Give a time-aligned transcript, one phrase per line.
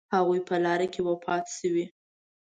[0.15, 1.85] هغوی په لاره کې وفات شوي.